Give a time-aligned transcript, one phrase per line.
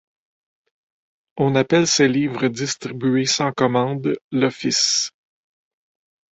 [1.37, 5.11] On appelle ces livres distribués sans commande l'Office.